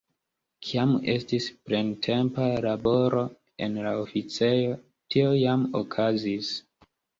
Kiam 0.67 0.93
estis 1.13 1.49
plentempa 1.69 2.47
laboro 2.67 3.27
en 3.67 3.79
la 3.89 3.93
oficejo, 4.07 4.75
tio 5.15 5.39
jam 5.45 5.71
okazis. 5.85 6.53